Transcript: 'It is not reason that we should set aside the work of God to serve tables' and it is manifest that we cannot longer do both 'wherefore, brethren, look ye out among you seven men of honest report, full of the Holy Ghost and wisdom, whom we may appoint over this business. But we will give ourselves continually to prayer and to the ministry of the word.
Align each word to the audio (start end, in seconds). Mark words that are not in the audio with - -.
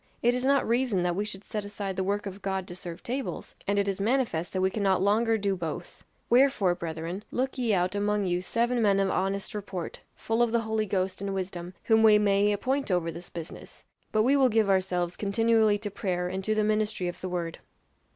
'It 0.23 0.33
is 0.33 0.43
not 0.43 0.67
reason 0.67 1.03
that 1.03 1.15
we 1.15 1.23
should 1.23 1.43
set 1.43 1.63
aside 1.63 1.95
the 1.95 2.03
work 2.03 2.25
of 2.25 2.41
God 2.41 2.67
to 2.67 2.75
serve 2.75 3.03
tables' 3.03 3.53
and 3.67 3.77
it 3.77 3.87
is 3.87 4.01
manifest 4.01 4.51
that 4.51 4.59
we 4.61 4.71
cannot 4.71 4.99
longer 4.99 5.37
do 5.37 5.55
both 5.55 6.03
'wherefore, 6.27 6.73
brethren, 6.73 7.23
look 7.29 7.59
ye 7.59 7.71
out 7.71 7.93
among 7.93 8.25
you 8.25 8.41
seven 8.41 8.81
men 8.81 8.99
of 8.99 9.11
honest 9.11 9.53
report, 9.53 9.99
full 10.15 10.41
of 10.41 10.51
the 10.51 10.61
Holy 10.61 10.87
Ghost 10.87 11.21
and 11.21 11.35
wisdom, 11.35 11.75
whom 11.83 12.01
we 12.01 12.17
may 12.17 12.51
appoint 12.51 12.89
over 12.89 13.11
this 13.11 13.29
business. 13.29 13.83
But 14.11 14.23
we 14.23 14.35
will 14.35 14.49
give 14.49 14.71
ourselves 14.71 15.15
continually 15.15 15.77
to 15.77 15.91
prayer 15.91 16.27
and 16.27 16.43
to 16.45 16.55
the 16.55 16.63
ministry 16.63 17.07
of 17.07 17.21
the 17.21 17.29
word. 17.29 17.59